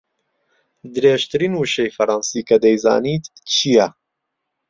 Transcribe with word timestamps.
درێژترین 0.93 1.53
وشەی 1.55 1.93
فەڕەنسی 1.95 2.45
کە 2.47 2.55
دەیزانیت 2.63 3.25
چییە؟ 3.51 3.87